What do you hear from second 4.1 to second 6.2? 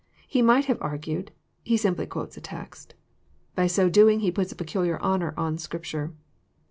He puts peculiar honour on Scripture.